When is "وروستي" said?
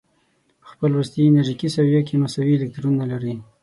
0.93-1.21